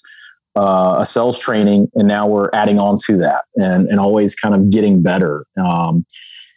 [0.56, 4.54] uh, a sales training, and now we're adding on to that, and and always kind
[4.54, 5.46] of getting better.
[5.62, 6.04] Um,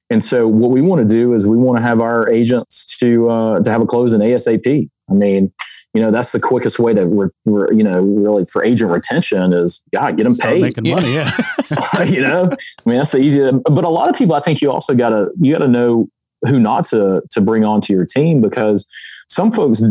[0.10, 3.30] and so what we want to do is we want to have our agents to
[3.30, 4.89] uh, to have a close in ASAP.
[5.10, 5.54] I mean,
[5.93, 9.54] you know, that's the quickest way to, re, re, you know, really for agent retention
[9.54, 11.13] is God get them Start paid, making money.
[11.13, 13.50] Yeah, you know, I mean that's the easy.
[13.52, 16.08] But a lot of people, I think you also got to you got to know
[16.47, 18.86] who not to to bring onto your team because
[19.30, 19.82] some folks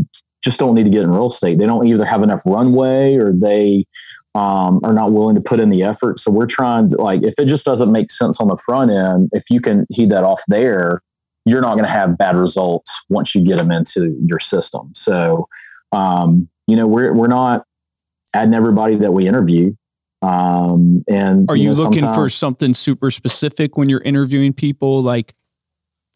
[0.42, 1.58] just don't need to get in real estate.
[1.58, 3.84] They don't either have enough runway or they
[4.34, 6.18] um, are not willing to put in the effort.
[6.18, 9.28] So we're trying to like if it just doesn't make sense on the front end,
[9.32, 11.02] if you can heed that off there,
[11.44, 14.92] you're not going to have bad results once you get them into your system.
[14.94, 15.48] So
[15.92, 17.64] um, you know we're we're not
[18.34, 19.74] adding everybody that we interview.
[20.22, 25.02] Um, and are you, you know, looking for something super specific when you're interviewing people
[25.02, 25.34] like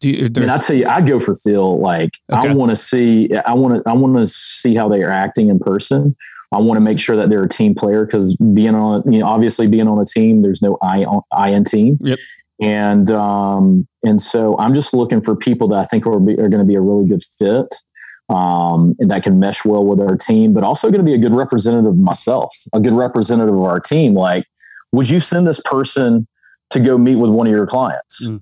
[0.05, 1.79] do you, I mean, I tell you, I go for feel.
[1.79, 2.49] Like okay.
[2.49, 5.49] I want to see, I want to, I want to see how they are acting
[5.49, 6.15] in person.
[6.51, 9.25] I want to make sure that they're a team player because being on, you know,
[9.25, 11.97] obviously being on a team, there's no I on I in team.
[12.01, 12.19] Yep.
[12.61, 16.59] And um, and so I'm just looking for people that I think are, are going
[16.59, 17.73] to be a really good fit,
[18.29, 21.17] um, and that can mesh well with our team, but also going to be a
[21.17, 24.13] good representative of myself, a good representative of our team.
[24.13, 24.45] Like,
[24.91, 26.27] would you send this person
[26.69, 28.25] to go meet with one of your clients?
[28.25, 28.41] Mm.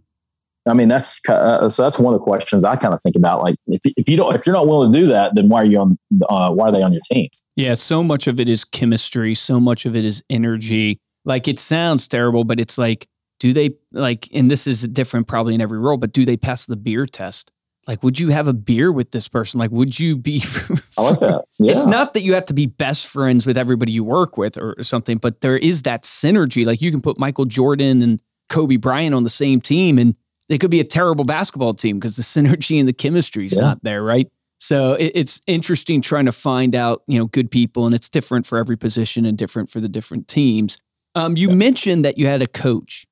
[0.66, 3.44] I mean, that's uh, so that's one of the questions I kind of think about.
[3.44, 5.66] Like, if, if you don't, if you're not willing to do that, then why are
[5.66, 5.92] you on?
[6.30, 7.28] Uh, why are they on your team?
[7.56, 9.36] Yeah, so much of it is chemistry.
[9.36, 11.00] So much of it is energy.
[11.26, 13.08] Like, it sounds terrible, but it's like,
[13.40, 14.30] do they like?
[14.34, 17.52] And this is different probably in every role, but do they pass the beer test?
[17.86, 19.60] Like, would you have a beer with this person?
[19.60, 20.42] Like, would you be?
[20.98, 21.44] I like that.
[21.60, 21.74] Yeah.
[21.74, 24.82] It's not that you have to be best friends with everybody you work with or
[24.82, 26.66] something, but there is that synergy.
[26.66, 30.16] Like, you can put Michael Jordan and Kobe Bryant on the same team, and
[30.50, 33.62] they could be a terrible basketball team because the synergy and the chemistry is yeah.
[33.62, 34.30] not there, right?
[34.60, 38.46] So it, it's interesting trying to find out, you know, good people, and it's different
[38.46, 40.78] for every position and different for the different teams.
[41.16, 41.56] Um, you yeah.
[41.56, 43.06] mentioned that you had a coach,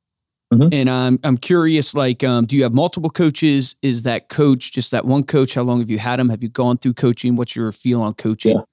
[0.54, 0.70] mm-hmm.
[0.72, 3.76] and I'm I'm curious, like, um, do you have multiple coaches?
[3.82, 5.54] Is that coach just that one coach?
[5.54, 6.30] How long have you had him?
[6.30, 7.36] Have you gone through coaching?
[7.36, 8.64] What's your feel on coaching?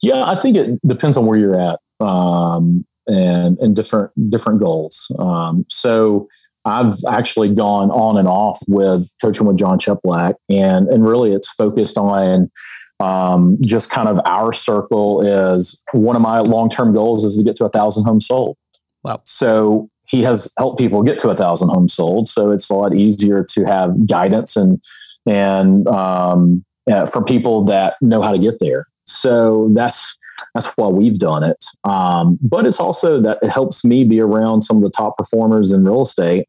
[0.00, 4.60] Yeah, yeah I think it depends on where you're at, um, and and different different
[4.60, 5.06] goals.
[5.18, 6.28] Um, so
[6.66, 11.48] I've actually gone on and off with coaching with John Cheplak, and and really it's
[11.48, 12.50] focused on
[12.98, 17.44] um, just kind of our circle is one of my long term goals is to
[17.44, 18.56] get to a thousand homes sold.
[19.04, 19.22] Wow!
[19.24, 22.94] So he has helped people get to a thousand homes sold, so it's a lot
[22.94, 24.82] easier to have guidance and
[25.24, 28.86] and um, uh, from people that know how to get there.
[29.04, 30.18] So that's
[30.54, 31.64] that's why we've done it.
[31.84, 35.72] Um, but it's also that it helps me be around some of the top performers
[35.72, 36.46] in real estate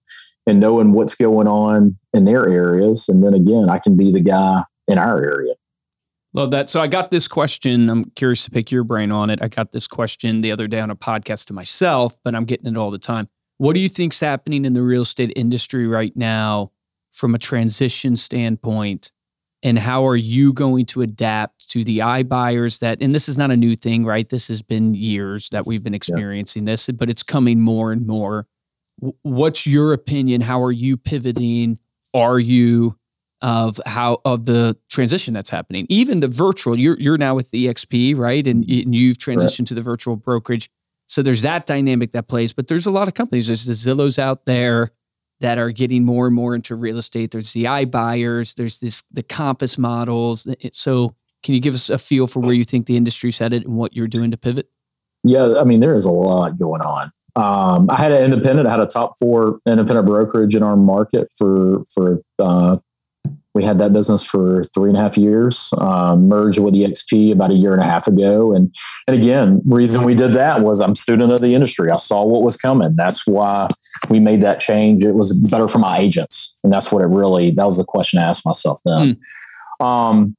[0.47, 3.07] and knowing what's going on in their areas.
[3.07, 5.53] And then again, I can be the guy in our area.
[6.33, 6.69] Love that.
[6.69, 7.89] So I got this question.
[7.89, 9.39] I'm curious to pick your brain on it.
[9.41, 12.67] I got this question the other day on a podcast to myself, but I'm getting
[12.67, 13.27] it all the time.
[13.57, 16.71] What do you think's happening in the real estate industry right now
[17.11, 19.11] from a transition standpoint
[19.63, 23.49] and how are you going to adapt to the iBuyers that and this is not
[23.49, 26.73] a new thing right this has been years that we've been experiencing yeah.
[26.73, 28.45] this but it's coming more and more
[29.21, 31.77] what's your opinion how are you pivoting
[32.13, 32.97] are you
[33.41, 38.17] of how of the transition that's happening even the virtual you're you're now with exp
[38.17, 39.67] right and, and you've transitioned right.
[39.67, 40.69] to the virtual brokerage
[41.07, 44.17] so there's that dynamic that plays but there's a lot of companies there's the zillows
[44.17, 44.91] out there
[45.39, 47.31] that are getting more and more into real estate.
[47.31, 50.47] There's the iBuyers, there's this the Compass models.
[50.73, 53.75] So can you give us a feel for where you think the industry's headed and
[53.75, 54.69] what you're doing to pivot?
[55.23, 57.11] Yeah, I mean, there is a lot going on.
[57.37, 61.29] Um, I had an independent, I had a top four independent brokerage in our market
[61.37, 62.77] for for uh,
[63.57, 67.49] we had that business for three and a half years, um, merged with EXP about
[67.49, 68.53] a year and a half ago.
[68.53, 68.73] And,
[69.07, 71.89] and again, reason we did that was I'm student of the industry.
[71.89, 72.95] I saw what was coming.
[72.95, 73.67] That's why
[74.09, 75.03] we made that change.
[75.03, 76.59] It was better for my agents.
[76.63, 79.19] And that's what it really, that was the question I asked myself then.
[79.81, 79.85] Mm.
[79.85, 80.35] Um,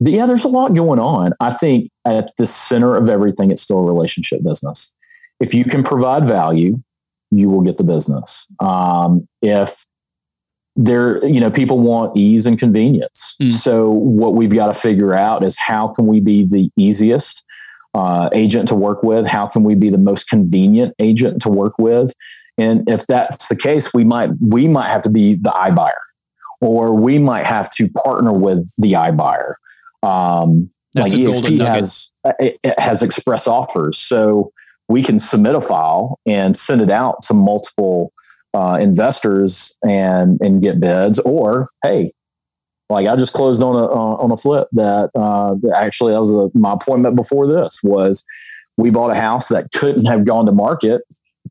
[0.00, 1.34] yeah, there's a lot going on.
[1.38, 4.92] I think at the center of everything, it's still a relationship business.
[5.40, 6.82] If you can provide value,
[7.30, 8.46] you will get the business.
[8.60, 9.84] Um, if
[10.76, 13.36] there you know people want ease and convenience.
[13.42, 13.50] Mm.
[13.50, 17.42] so what we've got to figure out is how can we be the easiest
[17.94, 19.26] uh, agent to work with?
[19.26, 22.12] How can we be the most convenient agent to work with?
[22.56, 25.92] And if that's the case we might we might have to be the iBuyer
[26.60, 29.54] or we might have to partner with the iBuyer
[30.02, 33.98] um, like EXP has it, it has express offers.
[33.98, 34.52] So
[34.90, 38.12] we can submit a file and send it out to multiple
[38.52, 42.12] uh, investors and and get bids, or hey,
[42.90, 46.32] like I just closed on a uh, on a flip that uh, actually that was
[46.34, 48.24] a, my appointment before this was
[48.76, 51.02] we bought a house that couldn't have gone to market.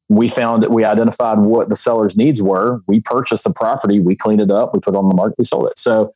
[0.09, 2.81] We found that we identified what the seller's needs were.
[2.87, 5.45] We purchased the property, we cleaned it up, we put it on the market, we
[5.45, 5.77] sold it.
[5.77, 6.13] So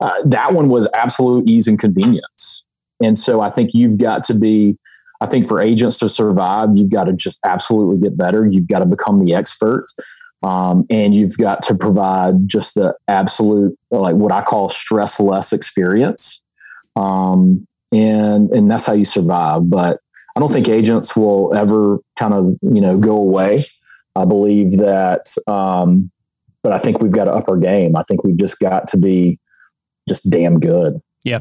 [0.00, 2.64] uh, that one was absolute ease and convenience.
[3.02, 4.78] And so I think you've got to be
[5.22, 8.44] I think for agents to survive, you've got to just absolutely get better.
[8.44, 9.86] You've got to become the expert.
[10.42, 15.52] Um, and you've got to provide just the absolute, like what I call stress less
[15.52, 16.42] experience.
[16.96, 19.70] Um, and, and that's how you survive.
[19.70, 20.00] But
[20.36, 23.64] I don't think agents will ever kind of, you know, go away.
[24.16, 26.10] I believe that, um,
[26.64, 27.94] but I think we've got to up our game.
[27.96, 29.38] I think we've just got to be
[30.08, 31.00] just damn good.
[31.24, 31.40] Yeah.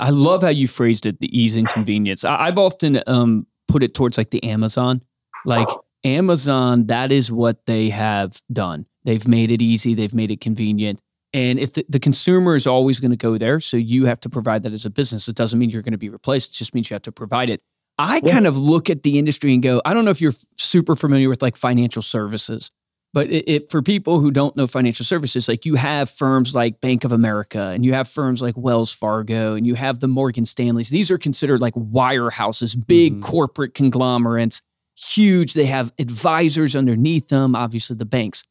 [0.00, 2.24] I love how you phrased it, the ease and convenience.
[2.24, 5.02] I, have often um, put it towards like the Amazon.
[5.44, 5.68] Like
[6.04, 8.86] Amazon, that is what they have done.
[9.04, 11.00] They've made it easy, they've made it convenient.
[11.32, 14.28] And if the, the consumer is always going to go there, so you have to
[14.28, 15.28] provide that as a business.
[15.28, 17.50] It doesn't mean you're going to be replaced, it just means you have to provide
[17.50, 17.62] it.
[17.98, 18.32] I yeah.
[18.32, 21.28] kind of look at the industry and go, I don't know if you're super familiar
[21.28, 22.70] with like financial services,
[23.12, 26.80] but it, it, for people who don't know financial services, like you have firms like
[26.80, 30.44] Bank of America and you have firms like Wells Fargo and you have the Morgan
[30.44, 30.90] Stanleys.
[30.90, 33.22] These are considered like wirehouses, big mm-hmm.
[33.22, 34.62] corporate conglomerates
[35.00, 35.54] huge.
[35.54, 38.44] They have advisors underneath them, obviously the banks.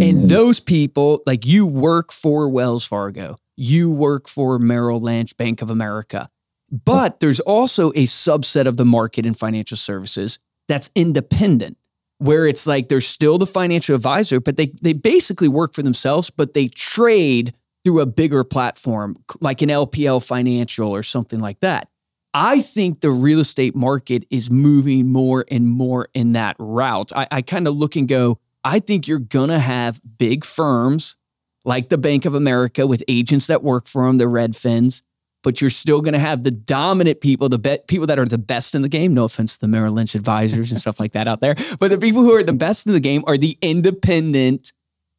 [0.00, 0.28] And mm-hmm.
[0.28, 5.70] those people, like you work for Wells Fargo, you work for Merrill Lynch, Bank of
[5.70, 6.28] America.
[6.70, 11.76] But there's also a subset of the market in financial services that's independent,
[12.22, 16.30] where it's like they're still the financial advisor, but they, they basically work for themselves,
[16.30, 17.52] but they trade
[17.84, 21.88] through a bigger platform like an LPL Financial or something like that.
[22.32, 27.10] I think the real estate market is moving more and more in that route.
[27.14, 31.16] I, I kind of look and go, I think you're to have big firms
[31.64, 35.02] like the Bank of America with agents that work for them, the Redfins,
[35.42, 38.38] but you're still going to have the dominant people, the be- people that are the
[38.38, 39.14] best in the game.
[39.14, 41.98] No offense to the Merrill Lynch advisors and stuff like that out there, but the
[41.98, 44.72] people who are the best in the game are the independent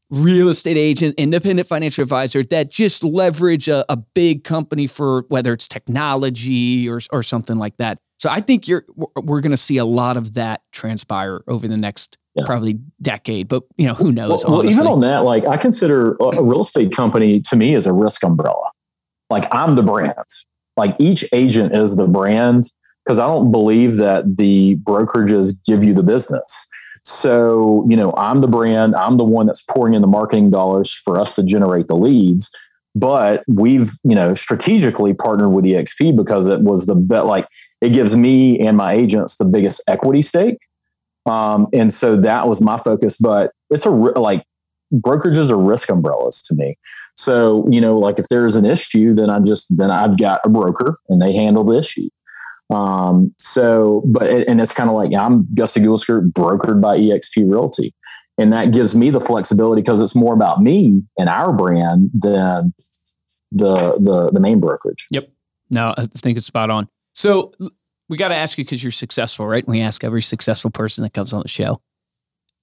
[0.09, 5.53] real estate agent, independent financial advisor that just leverage a, a big company for whether
[5.53, 7.97] it's technology or, or something like that.
[8.19, 11.78] So I think you're we're going to see a lot of that transpire over the
[11.78, 12.43] next yeah.
[12.45, 14.45] probably decade, but you know, who knows?
[14.45, 17.86] Well, well, even on that, like I consider a real estate company to me is
[17.86, 18.69] a risk umbrella.
[19.34, 20.13] Like I'm the brand.
[20.77, 22.65] Like each agent is the brand
[23.03, 26.67] because I don't believe that the brokerages give you the business.
[27.03, 30.93] So, you know, I'm the brand, I'm the one that's pouring in the marketing dollars
[30.93, 32.49] for us to generate the leads.
[32.95, 37.47] But we've, you know, strategically partnered with EXP because it was the bet, like
[37.81, 40.59] it gives me and my agents the biggest equity stake.
[41.25, 43.17] Um, and so that was my focus.
[43.17, 44.45] But it's a like
[44.93, 46.77] brokerages are risk umbrellas to me.
[47.15, 50.49] So, you know, like if there's an issue, then I'm just, then I've got a
[50.49, 52.09] broker and they handle the issue.
[52.69, 57.93] Um, so, but, and it's kind of like I'm Gusty Goolskirt brokered by EXP Realty.
[58.37, 62.73] And that gives me the flexibility because it's more about me and our brand than
[63.51, 65.07] the, the, the main brokerage.
[65.11, 65.29] Yep.
[65.69, 66.87] No, I think it's spot on.
[67.13, 67.51] So
[68.09, 69.67] we got to ask you because you're successful, right?
[69.67, 71.79] We ask every successful person that comes on the show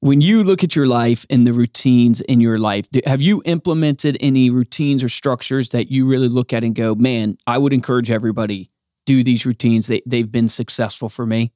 [0.01, 4.17] when you look at your life and the routines in your life, have you implemented
[4.21, 8.11] any routines or structures that you really look at and go, man, I would encourage
[8.11, 8.71] everybody
[9.07, 9.87] do these routines.
[9.89, 11.53] They, they've been successful for me.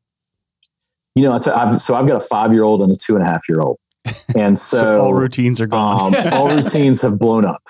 [1.14, 3.26] You know, I've, so I've got a five year old and a two and a
[3.26, 3.78] half year old.
[4.36, 6.14] And so, so, all routines are gone.
[6.14, 7.62] um, all routines have blown up.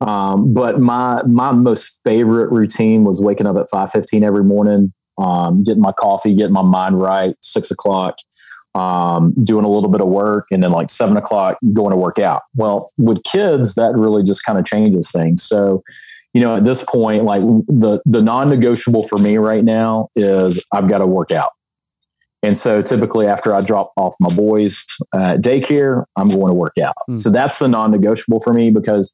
[0.00, 4.92] Um, but my my most favorite routine was waking up at five fifteen every morning,
[5.18, 8.16] um, getting my coffee, getting my mind right, six o'clock,
[8.74, 12.18] um, doing a little bit of work, and then like seven o'clock going to work
[12.18, 12.42] out.
[12.54, 15.42] Well, with kids, that really just kind of changes things.
[15.42, 15.82] So,
[16.34, 20.88] you know, at this point, like the the non-negotiable for me right now is I've
[20.88, 21.52] got to work out.
[22.42, 26.78] And so typically after I drop off my boys at daycare, I'm going to work
[26.78, 26.94] out.
[27.10, 27.18] Mm.
[27.18, 29.12] So that's the non-negotiable for me because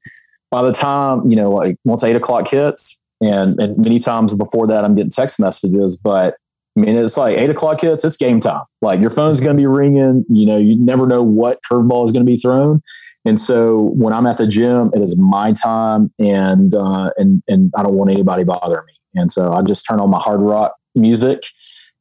[0.50, 4.66] by the time, you know, like once eight o'clock hits and, and many times before
[4.66, 6.36] that, I'm getting text messages, but
[6.76, 8.62] I mean, it's like eight o'clock hits, it's game time.
[8.82, 10.24] Like your phone's going to be ringing.
[10.28, 12.82] You know, you never know what curveball is going to be thrown.
[13.24, 17.72] And so when I'm at the gym, it is my time, and uh, and and
[17.76, 18.94] I don't want anybody bothering me.
[19.14, 21.44] And so I just turn on my hard rock music,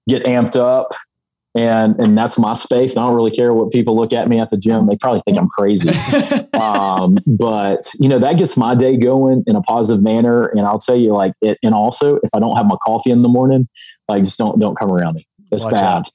[0.10, 0.94] get amped up,
[1.56, 2.98] and and that's my space.
[2.98, 5.38] I don't really care what people look at me at the gym; they probably think
[5.38, 5.90] I'm crazy.
[6.54, 10.48] um, but you know that gets my day going in a positive manner.
[10.48, 13.22] And I'll tell you, like, it, and also if I don't have my coffee in
[13.22, 13.68] the morning,
[14.08, 15.24] like just don't don't come around me.
[15.52, 15.84] It's Watch bad.
[15.84, 16.10] Out.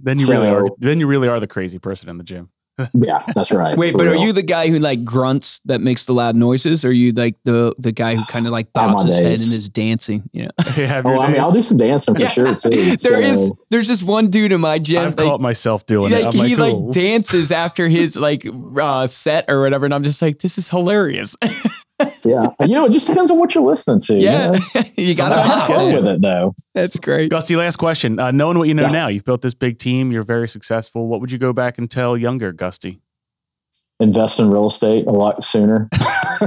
[0.00, 0.66] Then you so, really are.
[0.78, 2.50] Then you really are the crazy person in the gym.
[2.94, 3.76] yeah, that's right.
[3.76, 4.12] Wait, but real.
[4.12, 6.84] are you the guy who like grunts that makes the loud noises?
[6.84, 9.52] Or are you like the the guy who kind of like bounces his head and
[9.52, 10.28] is dancing?
[10.32, 10.44] You
[10.76, 11.02] know?
[11.04, 12.28] oh, I mean, I'll do some dancing for yeah.
[12.28, 12.70] sure too.
[12.70, 13.18] there so.
[13.18, 15.02] is, there's just one dude in my gym.
[15.02, 16.26] I've like, caught myself doing like, it.
[16.26, 18.46] I'm he like, like dances after his like
[18.80, 21.36] uh, set or whatever, and I'm just like, this is hilarious.
[22.24, 24.14] yeah, you know, it just depends on what you're listening to.
[24.14, 24.84] Yeah, you, know?
[24.96, 26.54] you got to have fun with it though.
[26.74, 27.30] That's great.
[27.30, 28.18] Gusty, last question.
[28.18, 28.90] Uh, knowing what you know yeah.
[28.90, 30.12] now, you've built this big team.
[30.12, 31.08] You're very successful.
[31.08, 33.01] What would you go back and tell younger Gusty?
[34.02, 35.88] Invest in real estate a lot sooner.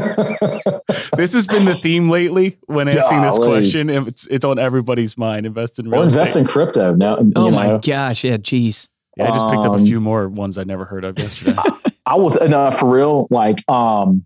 [1.15, 3.29] this has been the theme lately when asking Golly.
[3.29, 3.89] this question.
[3.89, 5.45] It's it's on everybody's mind.
[5.45, 6.19] Invest in real or estate.
[6.19, 7.17] invest in crypto now.
[7.35, 7.79] Oh my know.
[7.79, 8.23] gosh!
[8.23, 8.89] Yeah, Jeez.
[9.17, 11.57] Yeah, I just picked up a few um, more ones I never heard of yesterday.
[12.05, 13.27] I was no for real.
[13.29, 14.25] Like, um,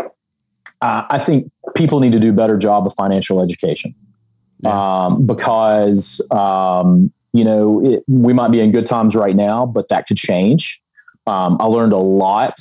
[0.00, 3.94] uh, I think people need to do a better job of financial education
[4.60, 5.04] yeah.
[5.04, 9.88] um, because um, you know it, we might be in good times right now, but
[9.88, 10.80] that could change.
[11.26, 12.54] Um, I learned a lot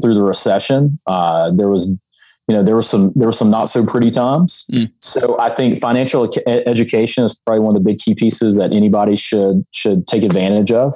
[0.00, 0.92] through the recession.
[1.06, 4.64] Uh, there was, you know, there was some there were some not so pretty times.
[4.72, 4.92] Mm.
[5.00, 9.16] So I think financial education is probably one of the big key pieces that anybody
[9.16, 10.94] should should take advantage of.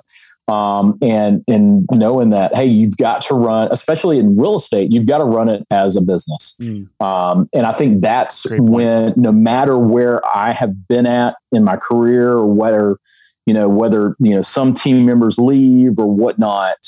[0.49, 5.07] Um, and and knowing that hey you've got to run especially in real estate you've
[5.07, 6.89] got to run it as a business mm.
[7.01, 11.77] um, and i think that's when no matter where i have been at in my
[11.77, 12.99] career or whether
[13.47, 16.79] you know whether you know some team members leave or whatnot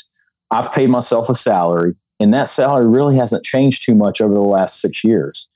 [0.53, 4.41] I've paid myself a salary, and that salary really hasn't changed too much over the
[4.41, 5.49] last six years.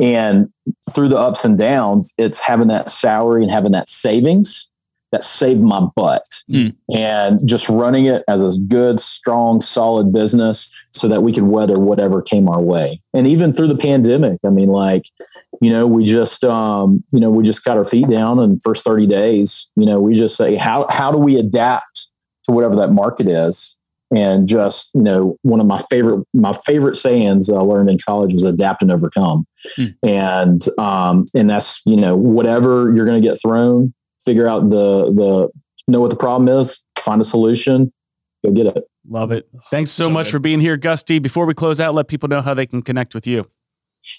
[0.00, 0.50] And
[0.90, 4.70] through the ups and downs, it's having that salary and having that savings
[5.12, 6.74] that saved my butt mm.
[6.94, 11.78] and just running it as a good, strong, solid business so that we could weather
[11.78, 13.02] whatever came our way.
[13.12, 15.02] And even through the pandemic, I mean, like,
[15.60, 18.84] you know, we just, um, you know, we just got our feet down and first
[18.84, 22.10] 30 days, you know, we just say, how, how do we adapt
[22.44, 23.76] to whatever that market is?
[24.14, 28.32] And just you know one of my favorite my favorite sayings I learned in college
[28.32, 29.46] was adapt and overcome,
[29.78, 29.94] mm.
[30.02, 33.94] and um, and that's you know whatever you're going to get thrown,
[34.24, 35.48] figure out the the
[35.86, 37.92] know what the problem is, find a solution,
[38.44, 38.84] go get it.
[39.08, 39.48] Love it.
[39.70, 40.32] Thanks so, so much good.
[40.32, 41.18] for being here, Gusty.
[41.18, 43.46] Before we close out, let people know how they can connect with you.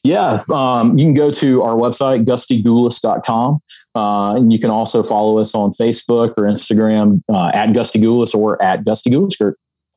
[0.04, 3.60] Yeah, um, you can go to our website, gustygulas.com.
[3.96, 8.62] Uh, and you can also follow us on Facebook or Instagram uh, at gustygulas or
[8.62, 9.54] at gustygulasgroup.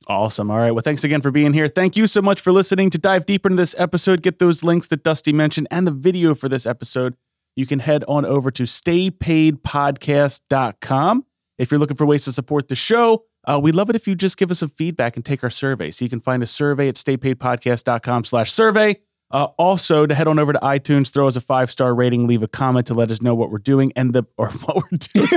[0.06, 0.50] Awesome.
[0.50, 0.70] All right.
[0.70, 1.68] Well, thanks again for being here.
[1.68, 2.90] Thank you so much for listening.
[2.90, 6.34] To dive deeper into this episode, get those links that Gusty mentioned and the video
[6.34, 7.16] for this episode.
[7.56, 11.24] You can head on over to staypaidpodcast.com.
[11.56, 14.14] If you're looking for ways to support the show, uh, we'd love it if you
[14.14, 15.90] just give us some feedback and take our survey.
[15.90, 18.96] So you can find a survey at staypaidpodcast.com slash survey.
[19.34, 22.44] Uh, also, to head on over to iTunes, throw us a five star rating, leave
[22.44, 25.28] a comment to let us know what we're doing and the or what we're doing.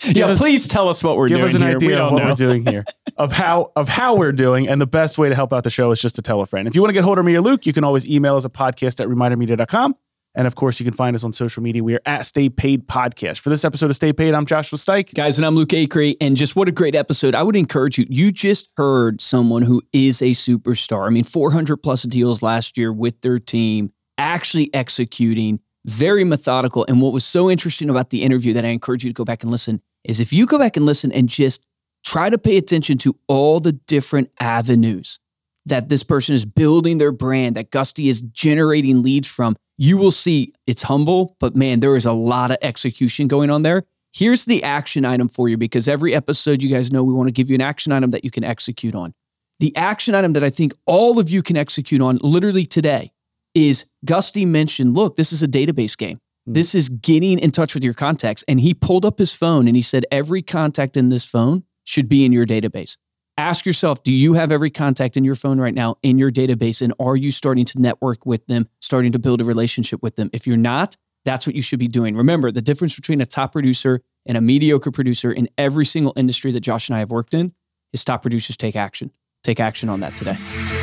[0.16, 1.48] yeah, us, please tell us what we're give doing.
[1.48, 1.76] Give us an here.
[1.76, 2.30] idea of what know.
[2.30, 2.86] we're doing here,
[3.18, 5.90] of how of how we're doing, and the best way to help out the show
[5.90, 6.66] is just to tell a friend.
[6.66, 8.46] If you want to get hold of me or Luke, you can always email us
[8.46, 9.94] at podcast at remindermedia.com.
[10.34, 11.82] And of course, you can find us on social media.
[11.82, 13.40] We are at Stay Paid Podcast.
[13.40, 15.14] For this episode of Stay Paid, I'm Joshua Stike.
[15.14, 16.16] Guys, and I'm Luke Acree.
[16.20, 17.34] And just what a great episode.
[17.34, 18.06] I would encourage you.
[18.08, 21.06] You just heard someone who is a superstar.
[21.06, 26.84] I mean, 400 plus deals last year with their team, actually executing, very methodical.
[26.88, 29.42] And what was so interesting about the interview that I encourage you to go back
[29.42, 31.64] and listen is if you go back and listen and just
[32.04, 35.18] try to pay attention to all the different avenues
[35.66, 40.10] that this person is building their brand, that Gusty is generating leads from you will
[40.10, 43.84] see it's humble, but man, there is a lot of execution going on there.
[44.12, 47.32] Here's the action item for you because every episode, you guys know we want to
[47.32, 49.14] give you an action item that you can execute on.
[49.60, 53.12] The action item that I think all of you can execute on literally today
[53.54, 56.18] is Gusty mentioned, look, this is a database game.
[56.46, 56.52] Hmm.
[56.52, 58.44] This is getting in touch with your contacts.
[58.48, 62.08] And he pulled up his phone and he said, every contact in this phone should
[62.08, 62.96] be in your database
[63.38, 66.82] ask yourself do you have every contact in your phone right now in your database?
[66.82, 70.28] And are you starting to network with them starting to build a relationship with them?
[70.34, 72.16] If you're not that's what you should be doing.
[72.16, 76.52] Remember the difference between a top producer and a mediocre producer in every single industry
[76.52, 77.52] that josh and i have worked in
[77.92, 79.10] is top producers take action.
[79.44, 80.77] Take action on that today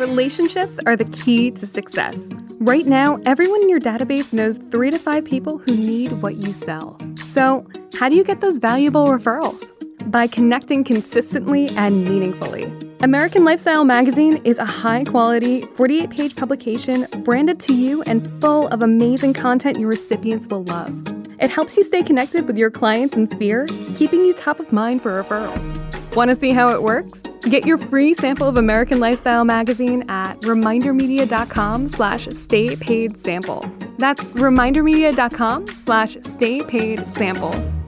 [0.00, 2.30] Relationships are the key to success.
[2.58, 6.54] Right now, everyone in your database knows three to five people who need what you
[6.54, 6.98] sell.
[7.26, 7.66] So,
[7.98, 9.60] how do you get those valuable referrals?
[10.10, 12.72] By connecting consistently and meaningfully.
[13.00, 18.68] American Lifestyle Magazine is a high quality, 48 page publication branded to you and full
[18.68, 20.94] of amazing content your recipients will love.
[21.38, 25.02] It helps you stay connected with your clients and sphere, keeping you top of mind
[25.02, 25.99] for referrals.
[26.14, 27.22] Want to see how it works?
[27.42, 33.64] Get your free sample of American Lifestyle magazine at remindermedia.com slash stay paid sample.
[33.98, 37.79] That's remindermedia.com slash stay paid sample.